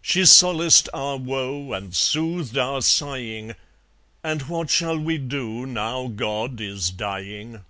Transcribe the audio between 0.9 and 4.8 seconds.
our woe And soothed our sighing; And what